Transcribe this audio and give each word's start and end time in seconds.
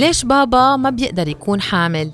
ليش 0.00 0.24
بابا 0.24 0.76
ما 0.76 0.90
بيقدر 0.90 1.28
يكون 1.28 1.60
حامل؟ 1.60 2.12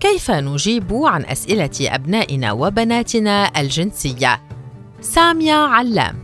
كيف 0.00 0.30
نجيب 0.30 0.94
عن 0.94 1.24
أسئلة 1.24 1.70
أبنائنا 1.80 2.52
وبناتنا 2.52 3.60
الجنسية؟ 3.60 4.42
سامية 5.00 5.54
علام 5.54 6.18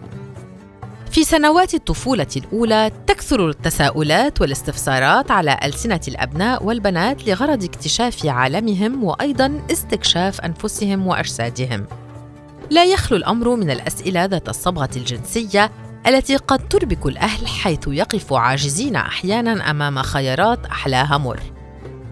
في 1.10 1.24
سنوات 1.24 1.74
الطفولة 1.74 2.26
الأولى 2.36 2.90
تكثر 3.06 3.48
التساؤلات 3.48 4.40
والاستفسارات 4.40 5.30
على 5.30 5.58
ألسنة 5.64 6.00
الأبناء 6.08 6.64
والبنات 6.64 7.28
لغرض 7.28 7.64
اكتشاف 7.64 8.26
عالمهم 8.26 9.04
وأيضاً 9.04 9.60
استكشاف 9.72 10.40
أنفسهم 10.40 11.06
وأجسادهم. 11.06 11.86
لا 12.70 12.84
يخلو 12.84 13.18
الأمر 13.18 13.56
من 13.56 13.70
الأسئلة 13.70 14.24
ذات 14.24 14.48
الصبغة 14.48 14.90
الجنسية 14.96 15.70
التي 16.08 16.36
قد 16.36 16.68
تربك 16.68 17.06
الأهل 17.06 17.46
حيث 17.46 17.80
يقف 17.88 18.32
عاجزين 18.32 18.96
أحياناً 18.96 19.70
أمام 19.70 20.02
خيارات 20.02 20.66
أحلاها 20.66 21.18
مر. 21.18 21.40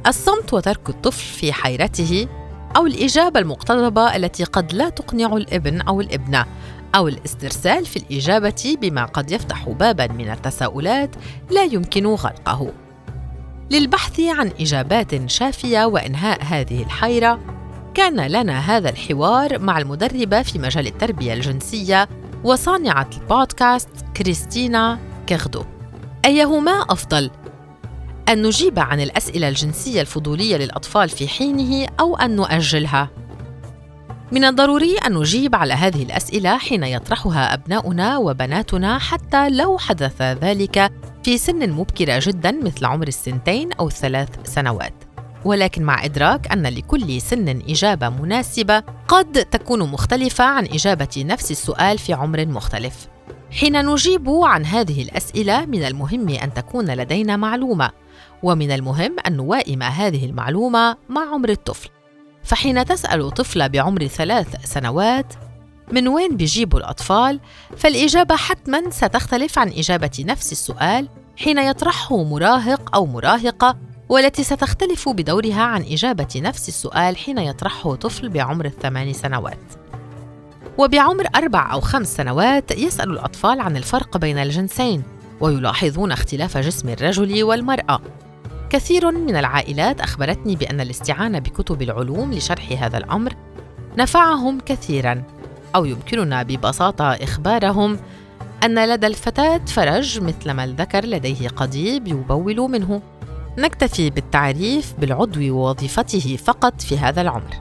الصمت 0.07 0.53
وترك 0.53 0.89
الطفل 0.89 1.25
في 1.39 1.53
حيرته 1.53 2.29
أو 2.77 2.87
الإجابة 2.87 3.41
المقتضبة 3.41 4.17
التي 4.17 4.45
قد 4.45 4.73
لا 4.73 4.89
تقنع 4.89 5.37
الابن 5.37 5.81
أو 5.81 6.01
الإبنة 6.01 6.47
أو 6.95 7.09
الاسترسال 7.09 7.87
في 7.87 7.97
الإجابة 7.97 8.77
بما 8.81 9.05
قد 9.05 9.31
يفتح 9.31 9.69
بابا 9.69 10.07
من 10.07 10.31
التساؤلات 10.31 11.11
لا 11.51 11.65
يمكن 11.65 12.07
غلقه. 12.07 12.73
للبحث 13.71 14.21
عن 14.21 14.53
إجابات 14.61 15.31
شافية 15.31 15.85
وإنهاء 15.85 16.43
هذه 16.43 16.83
الحيرة، 16.83 17.41
كان 17.95 18.21
لنا 18.21 18.59
هذا 18.59 18.89
الحوار 18.89 19.59
مع 19.59 19.79
المدربة 19.79 20.43
في 20.43 20.59
مجال 20.59 20.87
التربية 20.87 21.35
الجنسية 21.35 22.09
وصانعة 22.45 23.11
البودكاست 23.23 23.89
كريستينا 24.17 24.99
كيغدو. 25.27 25.65
أيهما 26.25 26.73
أفضل؟ 26.73 27.31
أن 28.29 28.43
نجيب 28.43 28.79
عن 28.79 29.01
الأسئلة 29.01 29.49
الجنسية 29.49 30.01
الفضولية 30.01 30.57
للأطفال 30.57 31.09
في 31.09 31.29
حينه 31.29 31.89
أو 32.01 32.17
أن 32.17 32.37
نؤجلها؟ 32.37 33.11
من 34.33 34.45
الضروري 34.45 34.97
أن 35.07 35.15
نجيب 35.15 35.55
على 35.55 35.75
هذه 35.75 36.03
الأسئلة 36.03 36.59
حين 36.59 36.85
يطرحها 36.85 37.55
أبناؤنا 37.55 38.19
وبناتنا 38.19 38.99
حتى 38.99 39.51
لو 39.51 39.79
حدث 39.79 40.23
ذلك 40.23 40.93
في 41.23 41.39
سن 41.39 41.71
مبكرة 41.71 42.21
جدا 42.23 42.53
مثل 42.53 42.85
عمر 42.85 43.09
السنتين 43.09 43.73
أو 43.73 43.87
الثلاث 43.87 44.29
سنوات. 44.45 45.06
ولكن 45.47 45.83
مع 45.83 46.05
إدراك 46.05 46.53
أن 46.53 46.67
لكل 46.67 47.21
سن 47.21 47.49
إجابة 47.49 48.09
مناسبة 48.09 48.83
قد 49.09 49.33
تكون 49.33 49.91
مختلفة 49.91 50.45
عن 50.45 50.65
إجابة 50.65 51.09
نفس 51.17 51.51
السؤال 51.51 51.99
في 51.99 52.13
عمر 52.13 52.47
مختلف. 52.47 53.09
حين 53.51 53.87
نجيب 53.87 54.29
عن 54.29 54.65
هذه 54.65 55.03
الأسئلة 55.03 55.67
من 55.67 55.83
المهم 55.83 56.29
أن 56.29 56.55
تكون 56.55 56.91
لدينا 56.91 57.37
معلومة، 57.37 57.91
ومن 58.43 58.71
المهم 58.71 59.17
أن 59.27 59.37
نوائم 59.37 59.83
هذه 59.83 60.27
المعلومة 60.27 60.97
مع 61.09 61.35
عمر 61.35 61.49
الطفل. 61.49 61.89
فحين 62.43 62.85
تسأل 62.85 63.31
طفلة 63.31 63.67
بعمر 63.67 64.07
ثلاث 64.07 64.47
سنوات 64.65 65.35
من 65.93 66.09
وين 66.09 66.37
بيجيبوا 66.37 66.79
الأطفال؟ 66.79 67.41
فالإجابة 67.77 68.37
حتماً 68.37 68.91
ستختلف 68.91 69.59
عن 69.59 69.69
إجابة 69.69 70.11
نفس 70.19 70.53
السؤال 70.53 71.09
حين 71.37 71.59
يطرحه 71.59 72.25
مراهق 72.25 72.95
أو 72.95 73.07
مراهقة 73.07 73.77
والتي 74.09 74.45
ستختلف 74.45 75.09
بدورها 75.09 75.63
عن 75.63 75.83
إجابة 75.83 76.29
نفس 76.37 76.69
السؤال 76.69 77.17
حين 77.17 77.39
يطرحه 77.39 77.95
طفل 77.95 78.29
بعمر 78.29 78.65
الثمان 78.65 79.13
سنوات. 79.13 79.59
وبعمر 80.79 81.27
أربع 81.35 81.73
أو 81.73 81.81
خمس 81.81 82.17
سنوات 82.17 82.79
يسأل 82.79 83.11
الأطفال 83.11 83.61
عن 83.61 83.77
الفرق 83.77 84.17
بين 84.17 84.39
الجنسين 84.39 85.03
ويلاحظون 85.41 86.13
اختلاف 86.13 86.59
جسم 86.59 86.89
الرجل 86.89 87.43
والمرأة 87.43 88.01
كثير 88.71 89.11
من 89.11 89.37
العائلات 89.37 90.01
أخبرتني 90.01 90.57
بأن 90.57 90.81
الاستعانة 90.81 91.39
بكتب 91.39 91.83
العلوم 91.83 92.33
لشرح 92.33 92.83
هذا 92.83 92.99
الأمر 92.99 93.33
نفعهم 93.99 94.61
كثيرا 94.61 95.23
أو 95.75 95.85
يمكننا 95.85 96.43
ببساطة 96.43 97.05
إخبارهم 97.05 97.99
أن 98.65 98.89
لدى 98.89 99.07
الفتاة 99.07 99.61
فرج 99.67 100.21
مثلما 100.21 100.65
الذكر 100.65 101.07
لديه 101.07 101.49
قضيب 101.49 102.09
يبول 102.09 102.57
منه 102.57 103.03
نكتفي 103.59 104.11
بالتعريف 104.11 104.95
بالعضو 104.99 105.55
ووظيفته 105.55 106.39
فقط 106.45 106.81
في 106.81 106.99
هذا 106.99 107.21
العمر 107.21 107.61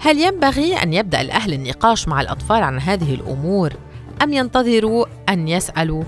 هل 0.00 0.20
ينبغي 0.20 0.76
أن 0.76 0.92
يبدأ 0.92 1.20
الأهل 1.20 1.52
النقاش 1.52 2.08
مع 2.08 2.20
الأطفال 2.20 2.62
عن 2.62 2.80
هذه 2.80 3.14
الأمور 3.14 3.72
أم 4.22 4.32
ينتظروا 4.32 5.06
أن 5.28 5.48
يسألوا 5.48 6.04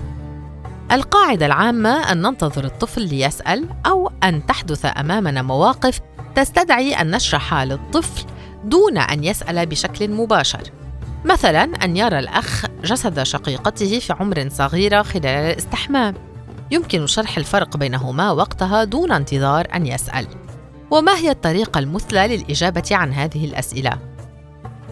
القاعدة 0.91 1.45
العامة 1.45 2.11
أن 2.11 2.21
ننتظر 2.21 2.63
الطفل 2.65 3.01
ليسأل 3.01 3.65
أو 3.85 4.11
أن 4.23 4.45
تحدث 4.45 4.85
أمامنا 4.97 5.41
مواقف 5.41 5.99
تستدعي 6.35 6.93
أن 6.93 7.11
نشرح 7.11 7.53
للطفل 7.53 8.25
دون 8.63 8.97
أن 8.97 9.23
يسأل 9.23 9.65
بشكل 9.65 10.11
مباشر. 10.11 10.63
مثلا 11.25 11.63
أن 11.63 11.97
يرى 11.97 12.19
الأخ 12.19 12.65
جسد 12.83 13.23
شقيقته 13.23 13.99
في 13.99 14.13
عمر 14.13 14.49
صغيرة 14.49 15.01
خلال 15.01 15.25
الاستحمام. 15.25 16.28
يمكن 16.71 17.07
شرح 17.07 17.37
الفرق 17.37 17.77
بينهما 17.77 18.31
وقتها 18.31 18.83
دون 18.83 19.11
انتظار 19.11 19.67
أن 19.75 19.85
يسأل. 19.87 20.27
وما 20.91 21.17
هي 21.17 21.31
الطريقة 21.31 21.79
المثلى 21.79 22.27
للإجابة 22.27 22.83
عن 22.91 23.13
هذه 23.13 23.45
الأسئلة؟ 23.45 23.97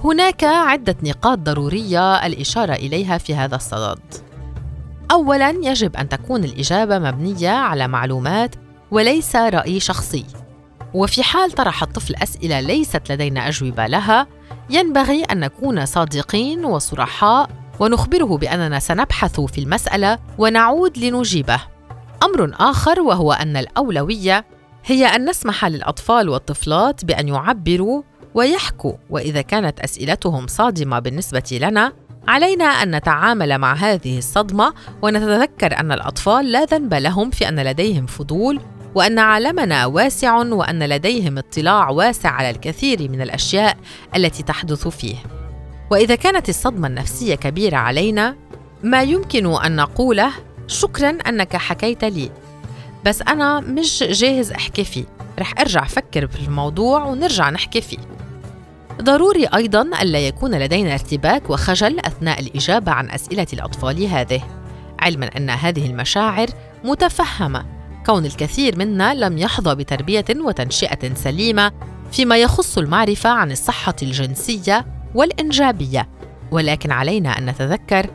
هناك 0.04 0.44
عدة 0.44 0.96
نقاط 1.04 1.40
ضرورية 1.40 2.26
الإشارة 2.26 2.74
إليها 2.74 3.18
في 3.18 3.36
هذا 3.36 3.56
الصدد. 3.56 4.00
اولا 5.12 5.50
يجب 5.50 5.96
أن 5.96 6.10
تكون 6.10 6.44
الإجابة 6.44 7.00
مبنية 7.00 7.50
على 7.50 7.88
معلومات 7.88 8.56
وليس 8.92 9.36
رأي 9.36 9.80
شخصي 9.80 10.26
وفي 10.94 11.24
حال 11.24 11.52
طرح 11.52 11.84
الطفل 11.84 12.16
أسئلة 12.16 12.60
ليست 12.60 13.12
لدينا 13.12 13.48
أجوبة 13.48 13.88
لها 13.88 14.28
ينبغي 14.70 15.24
أن 15.24 15.40
نكون 15.40 15.86
صادقين 15.86 16.66
وصرحاء 16.66 17.50
ونخبره 17.80 18.38
بأننا 18.38 18.80
سنبحث 18.80 19.42
في 19.42 19.58
المسألة 19.62 20.20
ونعود 20.38 20.98
لنجيبه. 20.98 21.60
أمر 22.24 22.52
آخر 22.60 23.02
وهو 23.02 23.34
أن 23.34 23.58
الأولوية 23.58 24.46
هي 24.86 25.06
أن 25.06 25.30
نسمح 25.30 25.66
للأطفال 25.66 26.30
والطفلات 26.30 27.06
بأن 27.06 27.28
يعبروا 27.28 28.02
ويحكوا 28.34 28.94
وإذا 29.10 29.42
كانت 29.42 29.80
أسئلتهم 29.80 30.48
صادمة 30.48 31.00
بالنسبة 31.00 31.60
لنا 31.62 31.94
علينا 32.28 32.66
أن 32.66 32.96
نتعامل 32.96 33.58
مع 33.58 33.74
هذه 33.74 34.18
الصدمة 34.18 34.74
ونتذكر 35.02 35.80
أن 35.80 35.92
الأطفال 35.92 36.52
لا 36.52 36.66
ذنب 36.66 36.94
لهم 36.94 37.30
في 37.30 37.50
أن 37.50 37.60
لديهم 37.60 38.06
فضول 38.06 38.62
وأن 38.96 39.20
عالمنا 39.20 39.86
واسع 39.86 40.36
وأن 40.36 40.84
لديهم 40.84 41.38
اطلاع 41.38 41.90
واسع 41.90 42.30
على 42.30 42.50
الكثير 42.50 43.12
من 43.12 43.22
الأشياء 43.22 43.78
التي 44.16 44.44
تحدث 44.44 44.88
فيه. 44.88 45.37
وإذا 45.92 46.16
كانت 46.16 46.50
الصدمة 46.50 46.88
النفسية 46.88 47.36
كبيرة 47.36 47.78
علينا 47.78 48.36
ما 48.84 49.04
يمكن 49.04 49.56
أن 49.56 49.76
نقوله 49.76 50.32
شكرا 50.68 51.10
أنك 51.10 51.56
حكيت 51.56 52.04
لي. 52.06 52.32
بس 53.06 53.22
أنا 53.22 53.60
مش 53.60 54.04
جاهز 54.04 54.52
أحكي 54.52 54.84
فيه. 54.84 55.06
رح 55.40 55.54
أرجع 55.60 55.84
أفكر 55.84 56.28
في 56.28 56.48
الموضوع 56.48 57.04
ونرجع 57.04 57.50
نحكي 57.50 57.82
فيه. 57.82 57.98
ضروري 59.02 59.46
أيضا 59.46 59.82
الا 59.82 60.20
يكون 60.20 60.60
لدينا 60.60 60.94
ارتباك 60.94 61.50
وخجل 61.50 62.00
أثناء 62.00 62.40
الإجابة 62.40 62.92
عن 62.92 63.10
أسئلة 63.10 63.48
الأطفال 63.54 64.06
هذه 64.06 64.42
علما 65.00 65.26
أن 65.38 65.50
هذه 65.50 65.86
المشاعر 65.86 66.48
متفهمة. 66.84 67.66
كون 68.06 68.26
الكثير 68.26 68.78
منا 68.78 69.14
لم 69.14 69.38
يحظى 69.38 69.76
بتربية 69.76 70.26
وتنشئة 70.36 71.14
سليمة 71.14 71.72
فيما 72.12 72.38
يخص 72.38 72.78
المعرفة 72.78 73.30
عن 73.30 73.52
الصحة 73.52 73.96
الجنسية 74.02 74.97
والإنجابية. 75.16 76.10
ولكن 76.52 76.92
علينا 76.92 77.38
أن 77.38 77.46
نتذكر 77.46 78.10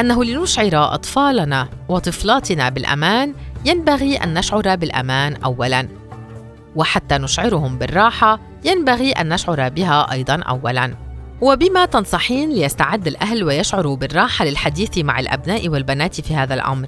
أنه 0.00 0.24
لنشعر 0.24 0.94
أطفالنا 0.94 1.68
وطفلاتنا 1.88 2.68
بالأمان 2.68 3.34
ينبغي 3.64 4.16
أن 4.16 4.34
نشعر 4.34 4.76
بالأمان 4.76 5.36
اولا. 5.36 5.88
وحتى 6.76 7.18
نشعرهم 7.18 7.78
بالراحة 7.78 8.40
ينبغي 8.64 9.12
أن 9.12 9.28
نشعر 9.28 9.68
بها 9.68 10.12
أيضا 10.12 10.34
اولا. 10.34 10.94
وبما 11.40 11.84
تنصحين 11.84 12.50
ليستعد 12.50 13.06
الأهل 13.06 13.44
ويشعروا 13.44 13.96
بالراحة 13.96 14.44
للحديث 14.44 14.98
مع 14.98 15.20
الأبناء 15.20 15.68
والبنات 15.68 16.20
في 16.20 16.34
هذا 16.34 16.54
الأمر. 16.54 16.86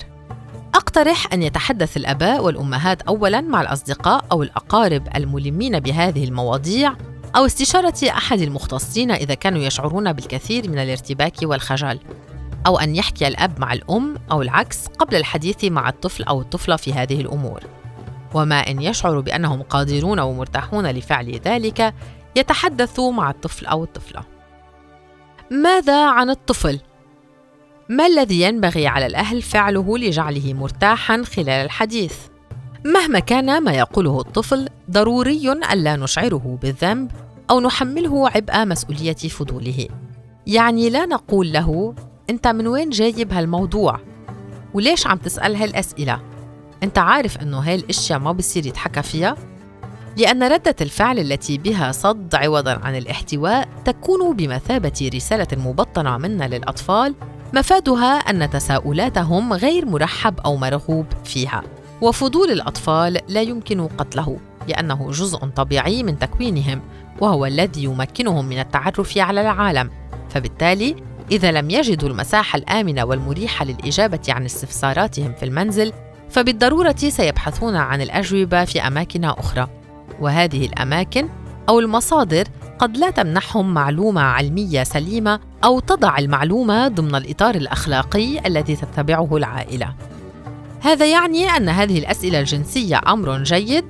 أقترح 0.75 1.33
أن 1.33 1.43
يتحدث 1.43 1.97
الأباء 1.97 2.45
والأمهات 2.45 3.03
اولا 3.03 3.41
مع 3.41 3.61
الأصدقاء 3.61 4.25
أو 4.33 4.43
الأقارب 4.43 5.09
الملمين 5.17 5.81
بهذه 5.81 6.25
المواضيع 6.25 6.93
أو 7.37 7.47
استشارة 7.47 7.95
أحد 8.09 8.41
المختصين 8.41 9.11
إذا 9.11 9.35
كانوا 9.35 9.63
يشعرون 9.63 10.13
بالكثير 10.13 10.71
من 10.71 10.79
الارتباك 10.79 11.35
والخجل 11.43 12.01
أو 12.67 12.79
أن 12.79 12.97
يحكي 12.97 13.29
الأب 13.29 13.61
مع 13.61 13.73
الأم 13.73 14.15
أو 14.33 14.43
العكس 14.43 14.87
قبل 14.87 15.17
الحديث 15.17 15.65
مع 15.65 15.89
الطفل 15.89 16.23
أو 16.23 16.41
الطفلة 16.41 16.77
في 16.77 16.93
هذه 16.93 17.21
الأمور 17.21 17.61
وما 18.35 18.71
إن 18.71 18.83
يشعر 18.83 19.21
بأنهم 19.21 19.63
قادرون 19.63 20.21
ومرتاحون 20.21 20.87
لفعل 20.87 21.41
ذلك 21.45 21.95
يتحدث 22.37 23.01
مع 23.01 23.31
الطفل 23.31 23.67
أو 23.67 23.85
الطفلة. 23.85 24.23
ماذا 25.51 26.09
عن 26.09 26.31
الطفل؟ 26.31 26.81
ما 27.89 28.07
الذي 28.07 28.41
ينبغي 28.41 28.87
على 28.87 29.07
الأهل 29.07 29.43
فعله 29.43 29.99
لجعله 29.99 30.55
مرتاحا 30.55 31.23
خلال 31.23 31.49
الحديث؟ 31.65 32.17
مهما 32.87 33.19
كان 33.19 33.63
ما 33.63 33.73
يقوله 33.73 34.21
الطفل 34.21 34.69
ضروري 34.91 35.53
الا 35.53 35.97
نشعره 35.97 36.59
بالذنب 36.63 37.11
أو 37.51 37.61
نحمله 37.61 38.29
عبء 38.29 38.65
مسؤولية 38.65 39.13
فضوله. 39.15 39.89
يعني 40.47 40.91
لا 40.91 41.07
نقول 41.07 41.53
له 41.53 41.95
أنت 42.31 42.47
من 42.47 42.67
وين 42.67 42.91
جايب 42.91 43.33
هالموضوع؟ 43.33 44.01
وليش 44.75 45.07
عم 45.07 45.19
تسأل 45.19 45.57
هالأسئلة؟ 45.57 46.21
أنت 46.83 46.99
عارف 46.99 47.43
إنه 47.43 47.59
هاي 47.59 47.75
الأشياء 47.75 48.19
ما 48.19 48.33
بصير 48.33 48.67
يتحكى 48.67 49.03
فيها؟ 49.03 49.37
لأن 50.17 50.43
ردة 50.43 50.77
الفعل 50.81 51.19
التي 51.19 51.59
بها 51.59 51.93
صد 51.93 52.35
عوضا 52.35 52.81
عن 52.83 52.97
الاحتواء 52.97 53.69
تكون 53.85 54.37
بمثابة 54.37 55.11
رسالة 55.15 55.49
مبطنة 55.53 56.19
منا 56.19 56.45
للأطفال 56.45 57.15
مفادها 57.55 58.17
أن 58.17 58.51
تساؤلاتهم 58.51 59.53
غير 59.53 59.87
مرحب 59.87 60.41
أو 60.41 60.57
مرغوب 60.57 61.07
فيها. 61.25 61.63
وفضول 62.03 62.51
الأطفال 62.51 63.21
لا 63.29 63.43
يمكن 63.43 63.87
قتله 63.87 64.37
لأنه 64.69 65.11
جزء 65.11 65.39
طبيعي 65.39 66.03
من 66.03 66.19
تكوينهم 66.19 66.83
وهو 67.21 67.47
الذي 67.47 67.85
يمكنهم 67.85 68.45
من 68.45 68.59
التعرف 68.59 69.19
على 69.19 69.41
العالم. 69.41 69.91
فبالتالي 70.31 70.97
إذا 71.33 71.53
لم 71.53 71.71
يجدوا 71.71 72.09
المساحة 72.09 72.57
الآمنة 72.57 73.05
والمريحة 73.05 73.65
للإجابة 73.65 74.21
عن 74.29 74.45
استفساراتهم 74.45 75.33
في 75.33 75.45
المنزل 75.45 75.93
فبالضرورة 76.31 76.97
سيبحثون 76.97 77.77
عن 77.77 78.03
الأجوبة 78.03 78.65
في 78.65 78.87
أماكن 78.87 79.25
أخرى. 79.25 79.69
وهذه 80.21 80.67
الأماكن 80.67 81.29
أو 81.69 81.81
المصادر 81.81 82.45
قد 82.79 82.97
لا 82.97 83.11
تمنحهم 83.11 83.75
معلومة 83.75 84.21
علمية 84.21 84.83
سليمة 84.83 85.41
أو 85.65 85.81
تضع 85.81 86.19
المعلومة 86.19 86.89
ضمن 86.89 87.15
الإطار 87.15 87.55
الأخلاقي 87.55 88.47
الذي 88.47 88.77
تتبعه 88.77 89.37
العائلة. 89.37 89.95
هذا 90.87 91.07
يعني 91.07 91.51
أن 91.51 91.69
هذه 91.69 91.99
الأسئلة 91.99 92.41
الجنسية 92.41 93.01
أمر 93.07 93.43
جيد 93.43 93.85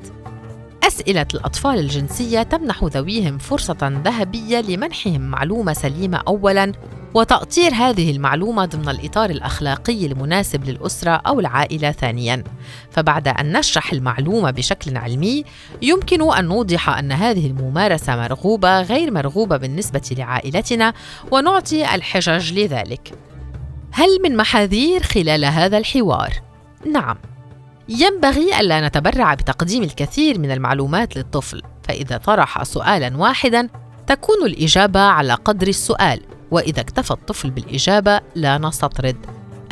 أسئلة 0.83 1.27
الأطفال 1.35 1.79
الجنسية 1.79 2.43
تمنح 2.43 2.85
ذويهم 2.85 3.39
فرصة 3.39 4.01
ذهبية 4.05 4.61
لمنحهم 4.61 5.21
معلومة 5.21 5.73
سليمة 5.73 6.23
اولا 6.29 6.73
وتأطير 7.15 7.75
هذه 7.75 8.11
المعلومة 8.11 8.65
ضمن 8.65 8.89
الإطار 8.89 9.31
الأخلاقي 9.31 10.07
المناسب 10.07 10.65
للأسرة 10.65 11.11
أو 11.11 11.41
العائلة 11.41 11.93
ثانياً، 11.93 12.45
فبعد 12.91 13.29
أن 13.29 13.59
نشرح 13.59 13.93
المعلومة 13.93 14.51
بشكل 14.51 14.97
علمي، 14.97 15.45
يمكن 15.83 16.33
أن 16.33 16.45
نوضح 16.45 16.89
أن 16.89 17.13
هذه 17.13 17.47
الممارسة 17.47 18.17
مرغوبة 18.17 18.81
غير 18.81 19.11
مرغوبة 19.11 19.57
بالنسبة 19.57 20.17
لعائلتنا 20.19 20.93
ونعطي 21.31 21.95
الحجج 21.95 22.53
لذلك. 22.53 23.13
هل 23.93 24.09
من 24.25 24.37
محاذير 24.37 25.03
خلال 25.03 25.45
هذا 25.45 25.79
الحوار؟ 25.79 26.46
نعم. 26.93 27.17
ينبغي 27.89 28.61
ألا 28.61 28.89
نتبرع 28.89 29.35
بتقديم 29.35 29.83
الكثير 29.83 30.39
من 30.39 30.51
المعلومات 30.51 31.17
للطفل، 31.17 31.63
فإذا 31.83 32.17
طرح 32.17 32.63
سؤالاً 32.63 33.17
واحداً 33.17 33.69
تكون 34.07 34.47
الإجابة 34.47 35.01
على 35.01 35.35
قدر 35.35 35.69
السؤال 35.69 36.21
وإذا 36.51 36.81
اكتفى 36.81 37.11
الطفل 37.11 37.51
بالإجابة 37.51 38.21
لا 38.35 38.59
نستطرد 38.59 39.17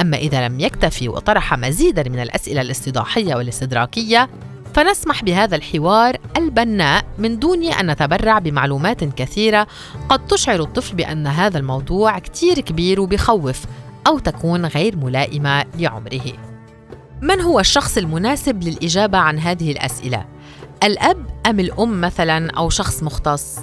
أما 0.00 0.16
إذا 0.16 0.49
لم 0.49 0.61
يكتفي 0.61 1.08
وطرح 1.08 1.55
مزيدا 1.55 2.08
من 2.08 2.20
الأسئلة 2.20 2.61
الاستيضاحيه 2.61 3.34
والاستدراكية 3.34 4.28
فنسمح 4.75 5.25
بهذا 5.25 5.56
الحوار 5.56 6.16
البناء 6.37 7.05
من 7.19 7.38
دون 7.38 7.64
أن 7.64 7.90
نتبرع 7.90 8.38
بمعلومات 8.38 9.05
كثيرة 9.05 9.66
قد 10.08 10.26
تشعر 10.26 10.61
الطفل 10.61 10.96
بأن 10.96 11.26
هذا 11.26 11.58
الموضوع 11.58 12.19
كتير 12.19 12.61
كبير 12.61 13.00
وبخوف 13.00 13.64
أو 14.06 14.19
تكون 14.19 14.66
غير 14.66 14.96
ملائمة 14.96 15.64
لعمره 15.78 16.54
من 17.22 17.40
هو 17.40 17.61
الشخص 17.61 17.99
المناسب 17.99 18.62
للإجابة 18.62 19.19
عن 19.19 19.38
هذه 19.38 19.72
الأسئلة؟ 19.72 20.25
الأب 20.84 21.26
أم 21.46 21.61
الأم 21.61 22.00
مثلا 22.00 22.50
أو 22.50 22.70
شخص 22.70 23.02
مختص؟ 23.02 23.58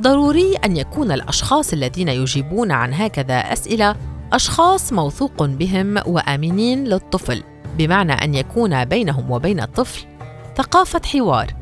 ضروري 0.00 0.56
أن 0.64 0.76
يكون 0.76 1.12
الأشخاص 1.12 1.72
الذين 1.72 2.08
يجيبون 2.08 2.72
عن 2.72 2.94
هكذا 2.94 3.38
أسئلة 3.38 3.96
أشخاص 4.32 4.92
موثوق 4.92 5.42
بهم 5.42 6.02
وآمنين 6.06 6.84
للطفل 6.84 7.42
بمعنى 7.78 8.12
أن 8.12 8.34
يكون 8.34 8.84
بينهم 8.84 9.30
وبين 9.30 9.60
الطفل 9.60 10.06
ثقافة 10.56 11.00
حوار. 11.06 11.54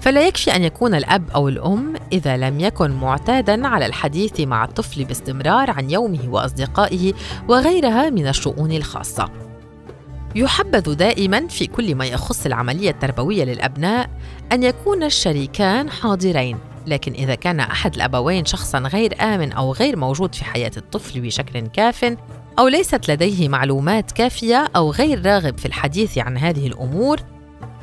فلا 0.00 0.26
يكفي 0.26 0.56
أن 0.56 0.62
يكون 0.62 0.94
الأب 0.94 1.30
أو 1.34 1.48
الأم 1.48 1.94
إذا 2.12 2.36
لم 2.36 2.60
يكن 2.60 2.90
معتادا 2.90 3.66
على 3.66 3.86
الحديث 3.86 4.40
مع 4.40 4.64
الطفل 4.64 5.04
باستمرار 5.04 5.70
عن 5.70 5.90
يومه 5.90 6.28
وأصدقائه 6.28 7.12
وغيرها 7.48 8.10
من 8.10 8.28
الشؤون 8.28 8.72
الخاصة. 8.72 9.45
يحبذ 10.36 10.94
دائما 10.94 11.48
في 11.48 11.66
كل 11.66 11.94
ما 11.94 12.06
يخص 12.06 12.46
العملية 12.46 12.90
التربوية 12.90 13.44
للأبناء 13.44 14.10
أن 14.52 14.62
يكون 14.62 15.02
الشريكان 15.02 15.90
حاضرين 15.90 16.58
لكن 16.86 17.12
إذا 17.12 17.34
كان 17.34 17.60
أحد 17.60 17.94
الأبوين 17.94 18.44
شخصا 18.44 18.78
غير 18.78 19.22
آمن 19.22 19.52
أو 19.52 19.72
غير 19.72 19.96
موجود 19.96 20.34
في 20.34 20.44
حياة 20.44 20.70
الطفل 20.76 21.20
بشكل 21.20 21.60
كاف 21.66 22.16
أو 22.58 22.68
ليست 22.68 23.10
لديه 23.10 23.48
معلومات 23.48 24.12
كافية 24.12 24.68
أو 24.76 24.90
غير 24.90 25.26
راغب 25.26 25.58
في 25.58 25.66
الحديث 25.66 26.18
عن 26.18 26.38
هذه 26.38 26.66
الأمور 26.66 27.20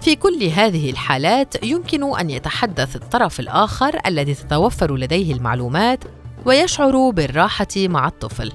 في 0.01 0.15
كل 0.15 0.43
هذه 0.43 0.89
الحالات 0.89 1.63
يمكن 1.63 2.19
أن 2.19 2.29
يتحدث 2.29 2.95
الطرف 2.95 3.39
الآخر 3.39 3.99
الذي 4.05 4.33
تتوفر 4.33 4.95
لديه 4.95 5.33
المعلومات 5.33 6.03
ويشعر 6.45 7.09
بالراحة 7.09 7.67
مع 7.77 8.07
الطفل. 8.07 8.51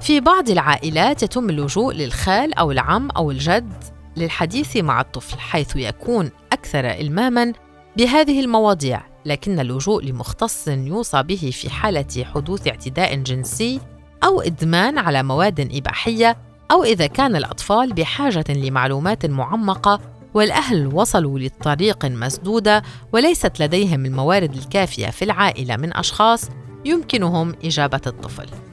في 0.00 0.20
بعض 0.20 0.50
العائلات 0.50 1.22
يتم 1.22 1.50
اللجوء 1.50 1.94
للخال 1.94 2.54
أو 2.54 2.70
العم 2.70 3.10
أو 3.10 3.30
الجد 3.30 3.84
للحديث 4.16 4.76
مع 4.76 5.00
الطفل 5.00 5.38
حيث 5.38 5.76
يكون 5.76 6.30
أكثر 6.52 6.90
إلماماً 6.90 7.52
بهذه 7.98 8.40
المواضيع 8.40 9.02
لكن 9.24 9.60
اللجوء 9.60 10.04
لمختص 10.04 10.68
يوصى 10.68 11.22
به 11.22 11.50
في 11.52 11.70
حالة 11.70 12.24
حدوث 12.34 12.68
اعتداء 12.68 13.14
جنسي 13.14 13.80
أو 14.24 14.40
إدمان 14.40 14.98
على 14.98 15.22
مواد 15.22 15.68
إباحية 15.72 16.36
أو 16.70 16.84
إذا 16.84 17.06
كان 17.06 17.36
الأطفال 17.36 17.92
بحاجة 17.92 18.44
لمعلومات 18.48 19.26
معمقة 19.26 20.00
والأهل 20.34 20.86
وصلوا 20.86 21.38
لطريق 21.38 22.04
مسدودة 22.04 22.82
وليست 23.12 23.62
لديهم 23.62 24.06
الموارد 24.06 24.56
الكافية 24.56 25.06
في 25.06 25.24
العائلة 25.24 25.76
من 25.76 25.96
أشخاص 25.96 26.48
يمكنهم 26.84 27.54
إجابة 27.64 28.00
الطفل. 28.06 28.67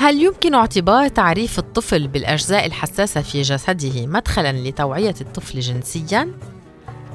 هل 0.00 0.22
يمكن 0.22 0.54
اعتبار 0.54 1.08
تعريف 1.08 1.58
الطفل 1.58 2.08
بالأجزاء 2.08 2.66
الحساسة 2.66 3.20
في 3.22 3.42
جسده 3.42 4.06
مدخلاً 4.06 4.52
لتوعية 4.52 5.14
الطفل 5.20 5.60
جنسياً؟ 5.60 6.32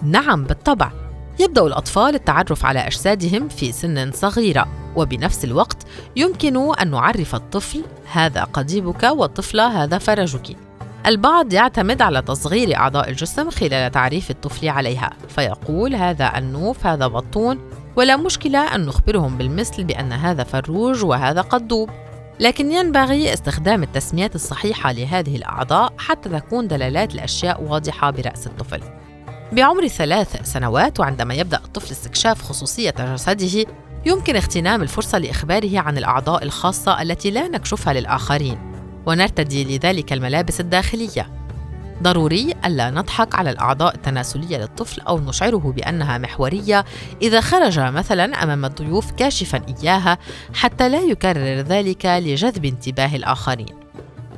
نعم 0.04 0.44
بالطبع، 0.44 0.92
يبدأ 1.40 1.62
الأطفال 1.62 2.16
التعرف 2.16 2.66
على 2.66 2.80
أجسادهم 2.80 3.48
في 3.50 3.72
سن 3.72 4.12
صغيرة 4.12 4.68
وبنفس 4.96 5.46
الوقت 5.46 5.78
يمكن 6.16 6.74
أن 6.74 6.92
نعرف 6.92 7.36
الطفل 7.36 7.84
هذا 8.12 8.44
قضيبك 8.44 9.04
والطفلة 9.04 9.84
هذا 9.84 9.98
فرجك 9.98 10.58
البعض 11.06 11.54
يعتمد 11.54 12.02
على 12.02 12.22
تصغير 12.22 12.76
أعضاء 12.76 13.10
الجسم 13.10 13.50
خلال 13.50 13.92
تعريف 13.92 14.32
الطفل 14.32 14.70
عليها 14.70 15.10
فيقول 15.30 15.96
هذا 15.96 16.38
النوف 16.38 16.88
هذا 16.88 17.08
بطون 17.08 17.60
ولا 17.96 18.18
مشكلة 18.18 18.76
أن 18.76 18.86
نخبرهم 18.86 19.38
بالمثل 19.38 19.84
بأن 19.84 20.12
هذا 20.12 20.44
فروج 20.44 21.04
وهذا 21.04 21.42
قضوب 21.42 21.90
لكن 22.40 22.72
ينبغي 22.72 23.34
استخدام 23.34 23.84
التسميات 23.84 24.36
الصحيحة 24.36 24.92
لهذه 24.92 25.36
الأعضاء 25.36 25.94
حتى 25.98 26.30
تكون 26.30 26.68
دلالات 26.68 27.16
الأشياء 27.16 27.64
واضحة 27.64 28.12
برأس 28.12 28.48
الطفل. 28.48 28.80
بعمر 29.52 29.88
ثلاث 29.88 30.52
سنوات 30.52 31.00
وعندما 31.00 31.34
يبدأ 31.34 31.58
الطفل 31.58 31.92
استكشاف 31.92 32.42
خصوصية 32.42 32.94
جسده 33.00 33.66
يمكن 34.06 34.36
اغتنام 34.36 34.82
الفرصة 34.82 35.18
لإخباره 35.18 35.80
عن 35.80 35.98
الأعضاء 35.98 36.44
الخاصة 36.44 37.02
التي 37.02 37.32
لا 37.32 37.48
نكشفها 37.48 37.94
للآخرين. 37.94 38.58
ونرتدي 39.06 39.78
لذلك 39.78 40.14
الملابس 40.14 40.60
الداخلية. 40.60 41.43
ضروري 42.02 42.54
ألا 42.66 42.90
نضحك 42.90 43.36
على 43.36 43.50
الأعضاء 43.50 43.96
التناسلية 43.96 44.58
للطفل 44.58 45.02
أو 45.02 45.20
نشعره 45.20 45.74
بأنها 45.76 46.18
محورية 46.18 46.86
إذا 47.22 47.42
خرج 47.42 47.80
مثلا 47.80 48.44
أمام 48.44 48.66
الضيوف 48.66 49.12
كاشفا 49.12 49.62
إياها 49.68 50.18
حتى 50.54 50.90
لا 50.90 51.00
يكرر 51.00 51.62
ذلك 51.62 52.06
لجذب 52.06 52.66
انتباه 52.66 53.16
الآخرين. 53.16 53.84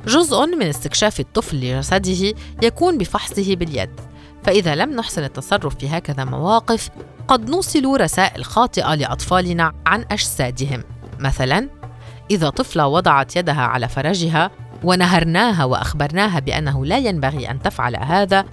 جزء 0.06 0.46
من 0.46 0.66
استكشاف 0.66 1.20
الطفل 1.20 1.56
لجسده 1.56 2.34
يكون 2.62 2.98
بفحصه 2.98 3.56
باليد 3.56 4.00
فإذا 4.44 4.74
لم 4.74 4.90
نحسن 4.90 5.24
التصرف 5.24 5.74
في 5.74 5.88
هكذا 5.88 6.24
مواقف 6.24 6.88
قد 7.28 7.50
نوصل 7.50 8.00
رسائل 8.00 8.44
خاطئة 8.44 8.94
لأطفالنا 8.94 9.72
عن 9.86 10.04
أجسادهم. 10.10 10.82
مثلا 11.18 11.68
إذا 12.30 12.50
طفلة 12.50 12.86
وضعت 12.86 13.36
يدها 13.36 13.62
على 13.62 13.88
فرجها 13.88 14.50
ونهرناها 14.84 15.64
وأخبرناها 15.64 16.38
بأنه 16.38 16.86
لا 16.86 16.98
ينبغي 16.98 17.50
أن 17.50 17.62
تفعل 17.62 17.96
هذا 17.96 18.44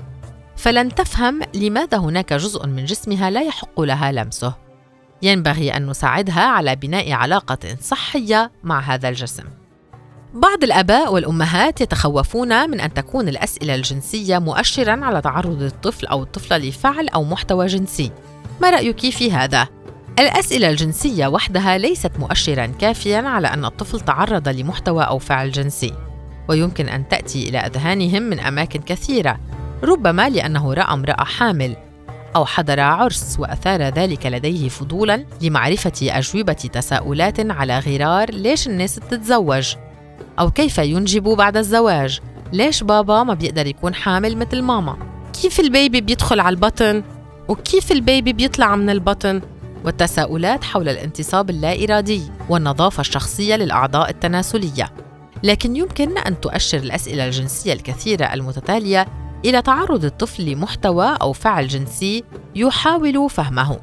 فلن 0.55 0.95
تفهم 0.95 1.41
لماذا 1.53 1.97
هناك 1.97 2.33
جزء 2.33 2.67
من 2.67 2.85
جسمها 2.85 3.29
لا 3.29 3.41
يحق 3.41 3.81
لها 3.81 4.11
لمسه 4.11 4.53
ينبغي 5.21 5.77
أن 5.77 5.87
نساعدها 5.87 6.41
على 6.41 6.75
بناء 6.75 7.11
علاقة 7.11 7.77
صحية 7.81 8.51
مع 8.63 8.79
هذا 8.79 9.09
الجسم 9.09 9.43
بعض 10.33 10.63
الآباء 10.63 11.13
والأمهات 11.13 11.81
يتخوفون 11.81 12.69
من 12.69 12.79
أن 12.79 12.93
تكون 12.93 13.29
الأسئلة 13.29 13.75
الجنسية 13.75 14.37
مؤشراً 14.37 15.05
على 15.05 15.21
تعرض 15.21 15.61
الطفل 15.61 16.07
أو 16.07 16.23
الطفلة 16.23 16.57
لفعل 16.57 17.07
أو 17.09 17.23
محتوى 17.23 17.65
جنسي. 17.65 18.11
ما 18.61 18.69
رأيك 18.69 19.09
في 19.09 19.31
هذا؟ 19.31 19.67
الأسئلة 20.19 20.69
الجنسية 20.69 21.27
وحدها 21.27 21.77
ليست 21.77 22.11
مؤشراً 22.19 22.65
كافياً 22.65 23.21
على 23.21 23.47
أن 23.47 23.65
الطفل 23.65 23.99
تعرض 23.99 24.49
لمحتوى 24.49 25.03
أو 25.03 25.19
فعل 25.19 25.51
جنسي، 25.51 25.93
ويمكن 26.47 26.89
أن 26.89 27.07
تأتي 27.07 27.49
إلى 27.49 27.57
أذهانهم 27.57 28.23
من 28.23 28.39
أماكن 28.39 28.79
كثيرة، 28.79 29.39
ربما 29.83 30.29
لأنه 30.29 30.73
رأى 30.73 30.93
امرأة 30.93 31.23
حامل 31.23 31.75
أو 32.35 32.45
حضر 32.45 32.79
عرس 32.79 33.35
وأثار 33.39 33.81
ذلك 33.81 34.25
لديه 34.25 34.69
فضولاً 34.69 35.25
لمعرفة 35.41 35.93
أجوبة 36.01 36.53
تساؤلات 36.53 37.51
على 37.51 37.79
غرار 37.79 38.31
ليش 38.31 38.67
الناس 38.67 38.99
بتتزوج 38.99 39.75
أو 40.39 40.51
كيف 40.51 40.77
ينجب 40.77 41.23
بعد 41.23 41.57
الزواج؟ 41.57 42.19
ليش 42.53 42.83
بابا 42.83 43.23
ما 43.23 43.33
بيقدر 43.33 43.67
يكون 43.67 43.95
حامل 43.95 44.37
مثل 44.37 44.61
ماما؟ 44.61 44.97
كيف 45.41 45.59
البيبي 45.59 46.01
بيدخل 46.01 46.39
على 46.39 46.53
البطن؟ 46.53 47.03
وكيف 47.47 47.91
البيبي 47.91 48.33
بيطلع 48.33 48.75
من 48.75 48.89
البطن؟ 48.89 49.41
والتساؤلات 49.85 50.63
حول 50.63 50.89
الانتصاب 50.89 51.49
اللا 51.49 51.83
إرادي 51.83 52.21
والنظافة 52.49 53.01
الشخصية 53.01 53.55
للأعضاء 53.55 54.09
التناسلية. 54.09 54.89
لكن 55.43 55.75
يمكن 55.75 56.17
أن 56.17 56.39
تؤشر 56.41 56.77
الأسئلة 56.77 57.25
الجنسية 57.25 57.73
الكثيرة 57.73 58.33
المتتالية 58.33 59.07
إلى 59.45 59.61
تعرض 59.61 60.05
الطفل 60.05 60.45
لمحتوى 60.45 61.17
أو 61.21 61.33
فعل 61.33 61.67
جنسي 61.67 62.23
يحاول 62.55 63.29
فهمه. 63.29 63.79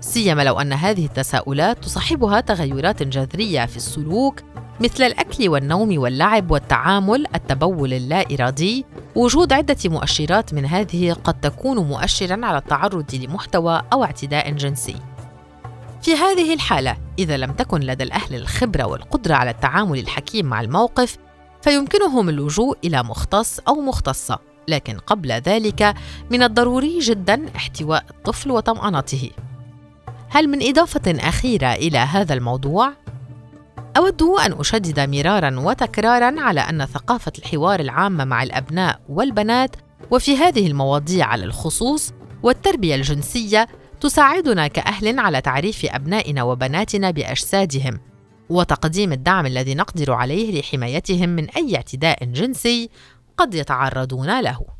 سيما 0.00 0.42
لو 0.42 0.60
أن 0.60 0.72
هذه 0.72 1.04
التساؤلات 1.04 1.84
تصاحبها 1.84 2.40
تغيرات 2.40 3.02
جذرية 3.02 3.66
في 3.66 3.76
السلوك 3.76 4.40
مثل 4.80 5.04
الأكل 5.04 5.48
والنوم 5.48 5.98
واللعب 5.98 6.50
والتعامل 6.50 7.24
التبول 7.34 7.92
اللا 7.92 8.24
إرادي 8.34 8.84
وجود 9.14 9.52
عدة 9.52 9.76
مؤشرات 9.84 10.54
من 10.54 10.66
هذه 10.66 11.12
قد 11.12 11.40
تكون 11.40 11.78
مؤشرا 11.78 12.46
على 12.46 12.58
التعرض 12.58 13.14
لمحتوى 13.14 13.82
أو 13.92 14.04
اعتداء 14.04 14.50
جنسي. 14.50 14.96
في 16.02 16.14
هذه 16.14 16.54
الحالة 16.54 17.07
إذا 17.18 17.36
لم 17.36 17.52
تكن 17.52 17.80
لدى 17.80 18.04
الأهل 18.04 18.34
الخبرة 18.34 18.84
والقدرة 18.84 19.34
على 19.34 19.50
التعامل 19.50 19.98
الحكيم 19.98 20.46
مع 20.46 20.60
الموقف 20.60 21.18
فيمكنهم 21.62 22.28
اللجوء 22.28 22.78
إلى 22.84 23.02
مختص 23.02 23.60
أو 23.68 23.74
مختصة 23.80 24.38
لكن 24.68 24.98
قبل 24.98 25.32
ذلك 25.32 25.94
من 26.30 26.42
الضروري 26.42 26.98
جدا 26.98 27.46
احتواء 27.56 28.04
الطفل 28.10 28.50
وطمأنته 28.50 29.30
هل 30.28 30.48
من 30.48 30.68
إضافة 30.68 31.28
أخيرة 31.28 31.72
إلى 31.72 31.98
هذا 31.98 32.34
الموضوع؟ 32.34 32.92
أود 33.96 34.22
أن 34.22 34.52
أشدد 34.52 35.00
مرارا 35.00 35.60
وتكرارا 35.60 36.40
على 36.40 36.60
أن 36.60 36.86
ثقافة 36.86 37.32
الحوار 37.38 37.80
العامة 37.80 38.24
مع 38.24 38.42
الأبناء 38.42 39.00
والبنات 39.08 39.76
وفي 40.10 40.36
هذه 40.36 40.66
المواضيع 40.66 41.26
على 41.26 41.44
الخصوص 41.44 42.12
والتربية 42.42 42.94
الجنسية 42.94 43.68
تساعدنا 44.00 44.66
كأهل 44.66 45.18
على 45.18 45.40
تعريف 45.40 45.84
أبنائنا 45.84 46.42
وبناتنا 46.42 47.10
بأجسادهم 47.10 48.00
وتقديم 48.50 49.12
الدعم 49.12 49.46
الذي 49.46 49.74
نقدر 49.74 50.12
عليه 50.12 50.60
لحمايتهم 50.60 51.28
من 51.28 51.50
أي 51.50 51.76
اعتداء 51.76 52.24
جنسي 52.24 52.90
قد 53.36 53.54
يتعرضون 53.54 54.40
له. 54.40 54.77